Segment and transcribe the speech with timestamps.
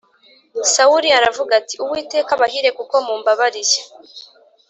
[0.73, 3.79] Sawuli aravuga ati “Uwiteka abahire kuko mumbabariye.